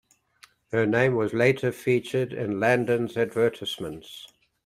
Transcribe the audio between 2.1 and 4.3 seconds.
in Landon's advertisements.